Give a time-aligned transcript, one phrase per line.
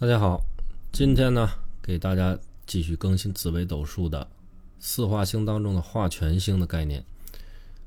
[0.00, 0.40] 大家好，
[0.92, 1.50] 今天呢，
[1.82, 4.28] 给大家继续更新紫微斗数的
[4.78, 7.04] 四化星当中的化权星的概念。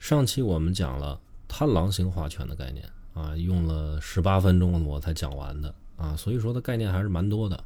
[0.00, 2.84] 上期我们讲了贪狼星化权的概念
[3.14, 7.62] 啊，用了十八分钟我才讲完的啊，所以说的概念还是蛮多的。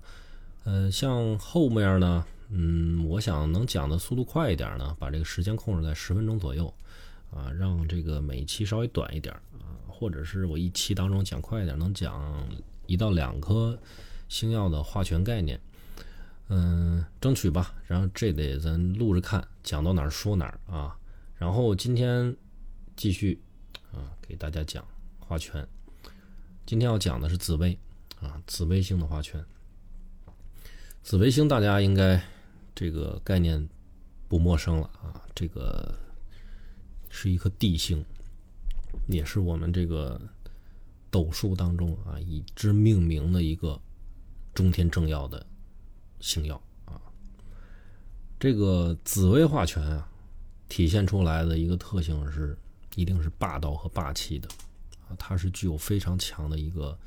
[0.65, 6.71] 呃，像后面呢，嗯，我想能讲的速度快一点呢，把这个时间控制在十分钟左右
[7.35, 12.47] 啊，让这个每一期稍微短一点啊，或者是我一期当中讲快一点，能讲
[12.87, 13.79] 一到两颗。
[14.29, 15.61] 星耀的化权概念，
[16.49, 17.75] 嗯，争取吧。
[17.87, 20.99] 然后这得咱录着看，讲到哪儿说哪儿啊。
[21.37, 22.37] 然后今天
[22.97, 23.41] 继续
[23.93, 24.87] 啊，给大家讲
[25.19, 25.67] 化权。
[26.65, 27.79] 今天要讲的是紫薇
[28.21, 29.45] 啊，紫微星的化权。
[31.03, 32.21] 紫微星大家应该
[32.75, 33.69] 这个概念
[34.29, 35.95] 不陌生了啊，这个
[37.09, 38.05] 是一颗地星，
[39.09, 40.21] 也是我们这个
[41.11, 43.81] 斗数当中啊以之命名的一个。
[44.57, 45.45] 中天正要的
[46.19, 46.99] 星耀啊，
[48.41, 50.09] 这个紫薇化权啊，
[50.67, 52.57] 体现出来的一个特性是，
[52.95, 54.49] 一定是霸道和霸气的
[55.07, 56.99] 啊，它是具有非常强的一个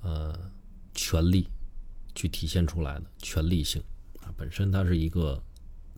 [0.00, 0.50] 呃
[0.94, 1.46] 权力
[2.14, 3.82] 去体现出来的权力性
[4.22, 5.38] 啊，本身它是一个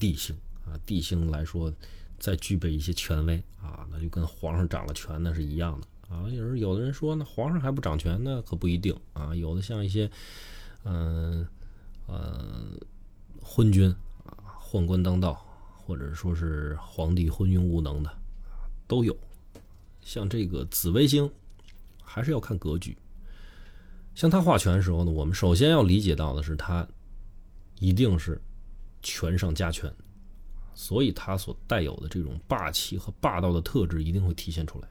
[0.01, 1.73] 地星啊，地星来说
[2.19, 5.87] 再具备一些权威啊，那就跟皇上掌了权那是一样的。
[6.11, 9.33] 啊，有人有的人说，呢皇上还不掌权，那可不一定啊。
[9.33, 10.11] 有的像一些，
[10.83, 11.47] 嗯
[12.09, 12.71] 呃，
[13.41, 13.89] 昏君
[14.25, 15.35] 啊，宦官当道，
[15.77, 18.13] 或者说是皇帝昏庸无能的，
[18.89, 19.17] 都有。
[20.01, 21.31] 像这个紫微星，
[22.03, 22.99] 还是要看格局。
[24.17, 26.85] 像他画权的时候呢，我们首先要理解到的是，他
[27.79, 28.41] 一定是
[29.01, 29.89] 权上加权，
[30.75, 34.89] 所以他所带有的这种霸气和霸道的特质一定会体现出来。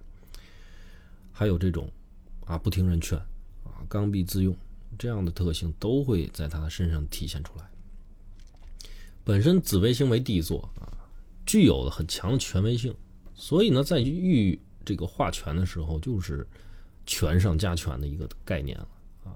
[1.39, 1.89] 还有这种，
[2.47, 3.17] 啊，不听人劝，
[3.63, 4.53] 啊，刚愎自用
[4.97, 7.63] 这样的特性都会在他的身上体现出来。
[9.23, 10.91] 本身紫微星为地座啊，
[11.45, 12.93] 具有了很强的权威性，
[13.33, 16.45] 所以呢，在遇这个化权的时候，就是
[17.05, 18.87] 权上加权的一个概念了
[19.23, 19.31] 啊。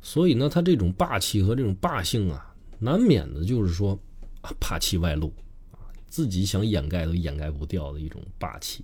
[0.00, 3.92] 所以呢，他这种霸气和这种霸性啊，难免的就是说
[4.40, 5.30] 啊，霸气外露
[5.72, 8.82] 啊，自己想掩盖都掩盖不掉的一种霸气。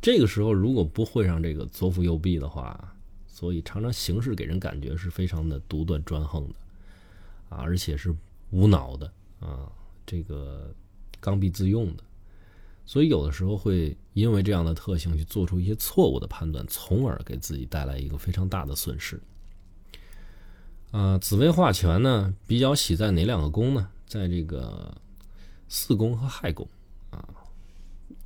[0.00, 2.94] 这个时候，如果不会上这个左辅右弼的话，
[3.26, 6.54] 所以常常行事给人感觉是非常的独断专横的，
[7.48, 8.14] 啊，而且是
[8.50, 9.70] 无脑的啊，
[10.04, 10.74] 这个
[11.20, 12.02] 刚愎自用的，
[12.84, 19.20] 所以有的时候会因为这样的特性去做出一些错误的判断，从而给自己带来一个非常大的损失。
[20.90, 23.88] 啊，紫薇化权呢，比较喜在哪两个宫呢？
[24.06, 24.96] 在这个
[25.68, 26.66] 四宫和亥宫。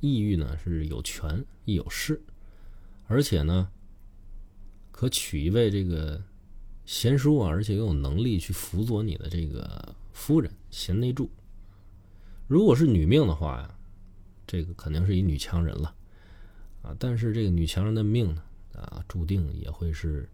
[0.03, 2.21] 抑郁呢是有权亦有势，
[3.07, 3.71] 而且呢，
[4.91, 6.21] 可娶一位这个
[6.83, 11.31] 贤淑啊，而且又有能力去辅佐你的这个夫人贤内助。
[12.47, 13.73] 如果是女命的话呀，
[14.45, 15.95] 这个肯定是一女强人了
[16.81, 16.93] 啊。
[16.99, 18.43] 但是这个女强人的命呢
[18.73, 20.29] 啊，注定也会是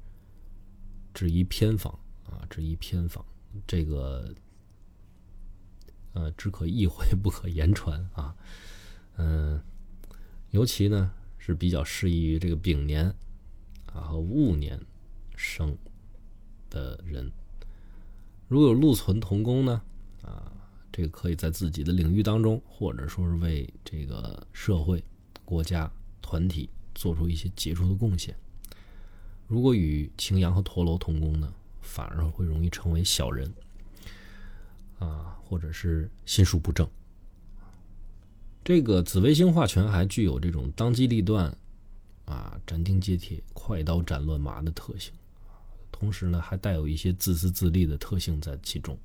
[1.14, 1.94] 只一偏房
[2.26, 3.24] 啊，只一偏房。
[3.68, 4.34] 这个
[6.14, 8.36] 呃，只可意会不可言传啊。
[9.22, 9.62] 嗯，
[10.52, 13.14] 尤其呢是比较适宜于这个丙年
[13.94, 14.80] 啊和戊年
[15.36, 15.78] 生
[16.70, 17.30] 的人。
[18.48, 19.82] 如果有禄存同宫呢，
[20.24, 20.52] 啊，
[20.90, 25.04] 这个可以在自己的领域当中，或者说是为这个社会、
[25.44, 25.92] 国家、
[26.22, 28.34] 团体做出一些杰出的贡献。
[29.48, 33.54] 如果与擎羊和陀螺同宫呢，反而会容易成为小人
[34.98, 36.90] 啊，或者是心术不正。
[38.70, 41.52] 这个紫微星化权还具有这种当机立断，
[42.26, 45.12] 啊，斩钉截铁、快刀斩乱麻的特性，
[45.92, 48.96] 同时呢，还带有一些自私自利的特性在其中。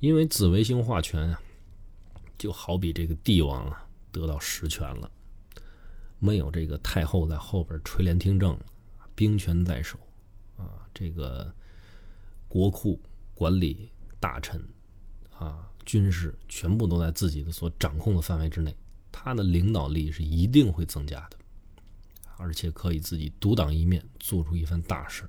[0.00, 1.38] 因为紫微星化权啊，
[2.38, 5.10] 就好比这个帝王啊得到实权了，
[6.18, 8.58] 没有这个太后在后边垂帘听政，
[9.14, 9.98] 兵权在手，
[10.56, 11.54] 啊，这个
[12.48, 12.98] 国库
[13.34, 14.58] 管理大臣，
[15.38, 15.68] 啊。
[15.84, 18.74] 军事全部都在自己的所掌控的范围之内，
[19.12, 21.36] 他的领导力是一定会增加的，
[22.36, 25.28] 而且可以自己独当一面，做出一番大事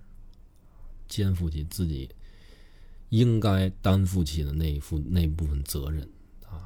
[1.07, 2.10] 肩负起自己
[3.10, 6.02] 应该担负起的那一副那部分责任
[6.48, 6.63] 啊。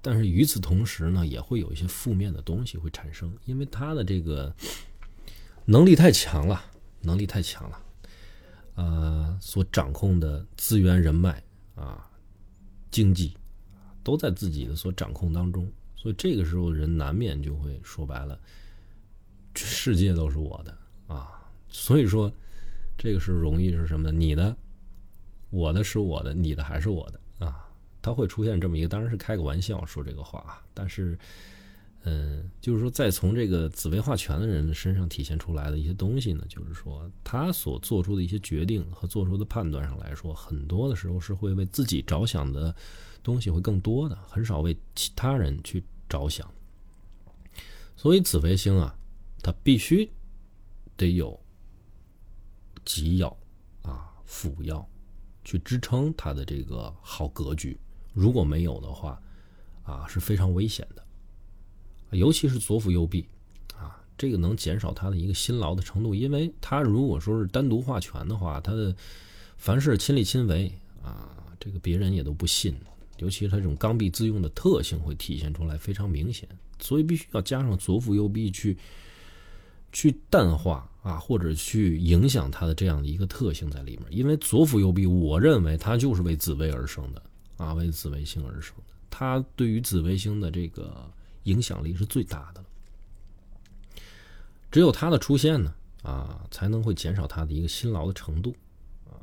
[0.00, 4.54] 但是与此同时呢，也会有一些负面的东西会产生，因为他的这个
[5.64, 6.64] 能力太强了，
[7.00, 7.82] 能力太强了，
[8.76, 11.42] 呃，所掌控的资源人脉
[11.74, 12.08] 啊。
[12.90, 13.34] 经济
[14.02, 15.66] 都在自己的所掌控当中，
[15.96, 18.38] 所以这个时候人难免就会说白了，
[19.54, 21.32] 世界都是我的啊。
[21.68, 22.30] 所以说，
[22.98, 24.10] 这这个是容易是什么？
[24.10, 24.56] 你的，
[25.50, 27.70] 我的是我的，你的还是我的啊？
[28.02, 31.16] 他会出现这么一个，当然是开个玩笑说这个话啊，但是，
[32.04, 42.74] 嗯，就是说，再从这个紫薇化权的人身上体现出来的一些东西呢，就是说，他所做出的一些决定和做出的判断上来说，很多的时候是会为自己着想的
[43.22, 46.48] 东西会更多的，很少为其他人去着想。
[47.96, 48.96] 所以紫微星啊，
[49.42, 50.08] 它必须
[50.96, 51.38] 得有
[52.84, 53.36] 吉要
[53.82, 54.86] 啊辅要
[55.44, 57.76] 去支撑它的这个好格局。
[58.12, 59.20] 如果没有的话，
[59.82, 61.05] 啊是非常危险的，
[62.10, 63.26] 尤其是左辅右弼，
[63.76, 68.94] 啊这个能减少他的一个辛劳的程度，因为他如果说是单独化权的话，他的
[69.56, 70.72] 凡事亲力亲为
[71.02, 72.74] 啊，这个别人也都不信，
[73.18, 76.48] 尤其是他这种刚愎自用的特性会体现出来非常明显，
[76.78, 78.76] 所以必须要加上左辅右弼去
[79.92, 87.22] 去淡化啊，或者去影响他的这样的一个特性在里面，因为左辅右弼，我认为它就是为紫薇而生的。
[87.56, 91.10] 啊，为紫微星而生的，它对于紫微星的这个
[91.46, 92.66] 影响力是最大的了。
[94.70, 98.54] 只有他的出现呢，啊，才能会减少他的一个辛劳的程度，
[99.06, 99.18] 啊，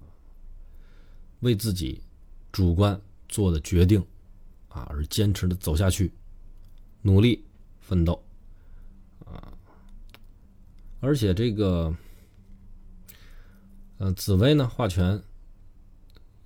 [1.40, 2.02] 为自己
[2.52, 3.00] 主观
[3.30, 4.06] 做的决定，
[4.68, 6.12] 啊，而坚持的走下去，
[7.02, 7.46] 努力
[7.80, 8.22] 奋斗，
[9.26, 9.54] 啊，
[11.00, 11.96] 而且这个，
[14.00, 15.24] 呃，紫薇呢，画权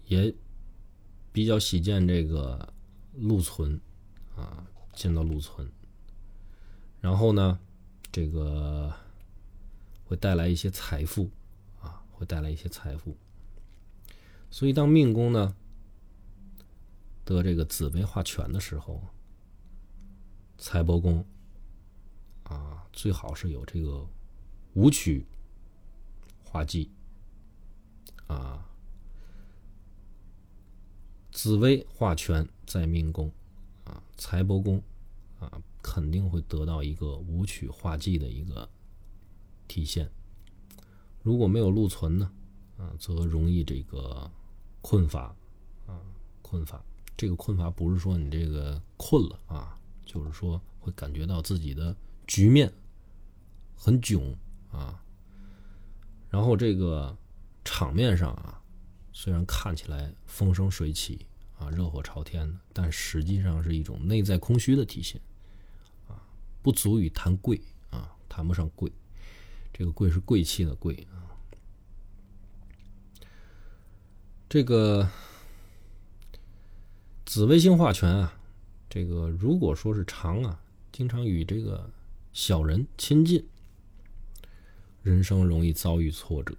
[0.06, 0.31] 也。
[1.33, 2.73] 比较喜见这个
[3.13, 3.80] 禄存，
[4.35, 4.65] 啊，
[4.97, 5.69] 见到禄存，
[6.99, 7.59] 然后呢，
[8.11, 8.91] 这个
[10.05, 11.29] 会带来一些财富，
[11.79, 13.15] 啊，会带来一些财富。
[14.49, 15.55] 所以当命宫呢
[17.23, 19.03] 得这个紫薇化权的时候，
[20.57, 21.23] 财帛宫，
[22.45, 24.03] 啊，最好是有这个
[24.73, 25.27] 武曲
[26.44, 26.89] 化忌，
[28.25, 28.63] 啊。
[31.31, 33.31] 紫薇化权在命宫，
[34.18, 34.81] 财帛宫，
[35.40, 38.68] 啊，肯定会得到一个武曲化忌的一个
[39.68, 40.10] 体现。
[41.22, 42.31] 如果没有禄存呢，
[42.78, 44.30] 啊，则容易这个
[44.81, 45.36] 困乏，
[45.86, 46.02] 啊，
[46.42, 46.84] 困乏。
[47.16, 52.72] 这个困乏不是说你这个困了啊，就是说会感觉到自己的局面
[53.75, 54.36] 很窘
[54.72, 55.04] 啊。
[56.30, 57.18] 然后这个
[57.64, 58.62] 场面上啊。
[59.19, 61.25] 虽然看起来风生水起
[61.57, 65.19] 啊，热火朝天的，但实际上是一种内在空虚的体现
[66.07, 66.21] 啊，
[66.62, 67.59] 不足以谈贵
[67.89, 68.92] 啊，谈不上贵。
[69.74, 71.25] 这个贵是贵气的贵啊。
[74.50, 75.09] 这个
[77.25, 78.39] 紫微星化权啊，
[78.89, 80.62] 这个如果说是常啊，
[80.92, 81.89] 经常与这个
[82.33, 83.45] 小人亲近，
[85.04, 86.56] 人生容易遭遇挫折，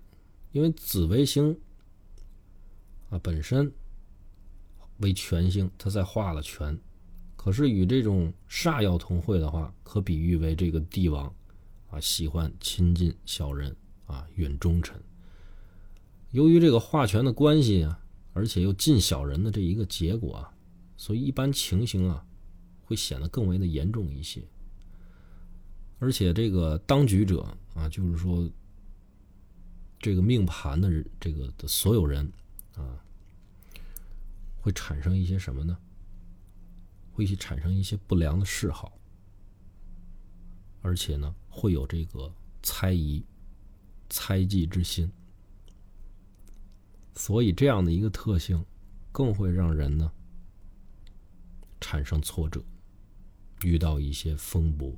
[0.52, 1.58] 因为紫微星。
[3.10, 3.72] 啊，本身
[4.98, 6.78] 为权星，他在化了权，
[7.36, 11.32] 可是与这种煞药同会的话，可比喻为这个帝王
[11.90, 13.74] 啊，喜欢亲近小人
[14.06, 15.00] 啊，远忠臣。
[16.32, 18.00] 由于这个化权的关系啊，
[18.32, 20.52] 而且又近小人的这一个结果啊，
[20.96, 22.24] 所以一般情形啊，
[22.84, 24.42] 会显得更为的严重一些。
[26.00, 27.42] 而且这个当局者
[27.74, 28.48] 啊，就是说
[29.98, 32.30] 这个命盘的这个的所有人。
[32.76, 32.94] 啊，
[34.60, 35.78] 会产生一些什么呢？
[37.12, 38.96] 会去产生一些不良的嗜好，
[40.82, 43.24] 而且呢，会有这个猜疑、
[44.08, 45.10] 猜忌之心。
[47.16, 48.64] 所以，这样的一个特性，
[49.10, 50.12] 更会让人呢
[51.80, 52.62] 产生挫折，
[53.64, 54.96] 遇到一些风波。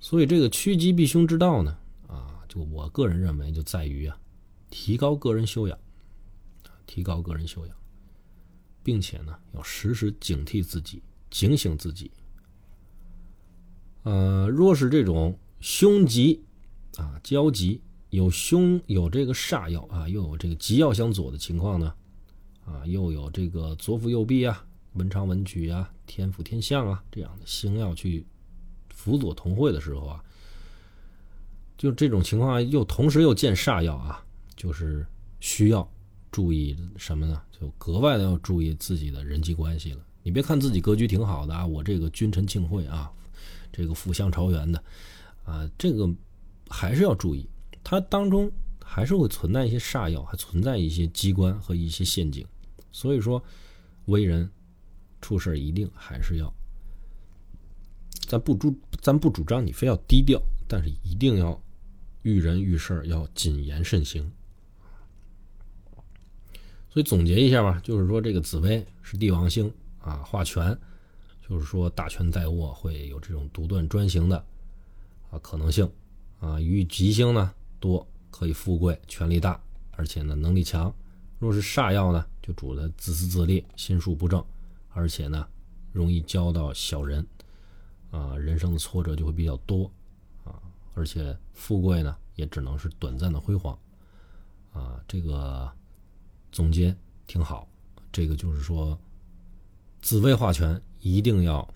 [0.00, 1.78] 所以，这个趋吉避凶之道呢，
[2.08, 4.20] 啊，就我个人认为，就在于啊，
[4.68, 5.78] 提高个人修养。
[6.86, 7.76] 提高个人修养，
[8.82, 12.10] 并且呢，要时时警惕自己，警醒自己。
[14.02, 16.44] 呃，若是这种凶吉
[16.96, 21.94] 啊交吉，有凶有这个煞药啊，又有这个吉药相左的情况呢，
[22.66, 28.26] 啊，又有这个左辅右弼啊、文昌文曲啊、天府天相啊这样的星要去
[28.90, 30.22] 辅佐同会的时候啊，
[31.78, 34.22] 就这种情况又同时又见煞药啊，
[34.54, 35.06] 就是
[35.40, 35.90] 需要。
[36.34, 37.40] 注意什么呢？
[37.52, 40.04] 就格外的要注意自己的人际关系了。
[40.24, 43.08] 你别看自己格局挺好的啊，我这个君臣庆会啊，
[43.72, 44.82] 这个辅相朝元的
[45.44, 46.12] 啊，这个
[46.68, 47.48] 还是要注意，
[47.84, 48.50] 它当中
[48.84, 52.44] 还是会存在一些煞药，还存在一些机关和一些陷阱。
[52.90, 53.40] 所以说，
[54.06, 54.50] 为人
[55.20, 56.52] 处事一定还是要，
[58.26, 61.62] 咱不主咱不主张你非要低调，但是一定要
[62.22, 64.28] 遇人遇事要谨言慎行。
[66.94, 69.68] 所以总结一下吧，就是说这个紫薇是帝王星
[70.00, 70.78] 啊，化权，
[71.44, 74.36] 就是说大权在握，会有这种独断专行的
[75.28, 75.90] 啊可能性
[76.38, 76.60] 啊。
[76.60, 79.60] 与吉星呢多，可以富贵，权力大，
[79.96, 80.94] 而且呢能力强。
[81.40, 84.40] 若是煞药呢，就主的自私自利，心术不正，
[84.90, 85.44] 而且呢
[85.90, 87.26] 容易交到小人
[88.12, 89.90] 啊，人生的挫折就会比较多
[90.44, 90.62] 啊，
[90.94, 93.76] 而且富贵呢也只能是短暂的辉煌
[94.72, 95.68] 啊，这个。
[96.54, 96.94] 总结
[97.26, 97.68] 挺好，
[98.12, 98.96] 这个就是说，
[100.00, 101.68] 紫薇化权一定要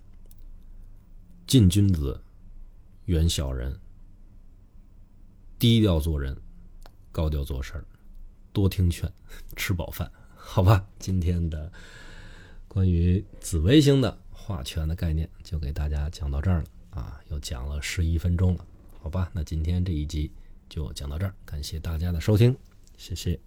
[1.48, 2.20] 近君子，
[3.06, 3.76] 远小人，
[5.58, 6.40] 低调做人，
[7.10, 7.84] 高调做事儿，
[8.52, 9.12] 多听劝，
[9.56, 10.86] 吃饱饭， 好吧？
[11.00, 11.72] 今天的
[12.68, 18.64] 关于紫微星的化权的概念就给大家讲到这儿了啊，又讲了十一分钟了，
[19.02, 19.28] 好吧？
[19.32, 20.30] 那今天这一集
[20.68, 22.56] 就讲到这儿，感谢大家的收听，
[22.96, 23.40] 谢谢。